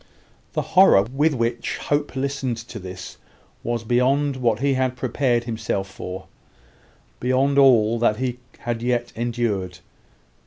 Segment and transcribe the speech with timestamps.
[0.53, 3.17] The horror with which Hope listened to this
[3.61, 6.25] was beyond what he had prepared himself for
[7.19, 9.77] beyond all that he had yet endured.